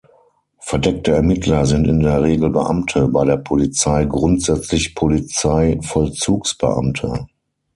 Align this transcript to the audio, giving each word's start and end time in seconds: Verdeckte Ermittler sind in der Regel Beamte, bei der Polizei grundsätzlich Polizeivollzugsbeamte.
Verdeckte 0.57 1.11
Ermittler 1.13 1.67
sind 1.67 1.85
in 1.87 1.99
der 1.99 2.23
Regel 2.23 2.49
Beamte, 2.49 3.07
bei 3.07 3.23
der 3.23 3.37
Polizei 3.37 4.03
grundsätzlich 4.05 4.95
Polizeivollzugsbeamte. 4.95 7.27